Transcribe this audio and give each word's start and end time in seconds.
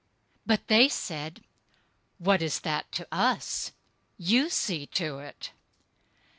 But 0.47 0.65
they 0.65 0.89
said, 0.89 1.43
"What 2.17 2.41
is 2.41 2.61
that 2.61 2.91
to 2.93 3.07
us? 3.11 3.71
You 4.17 4.49
see 4.49 4.87
to 4.87 5.19
it." 5.19 5.51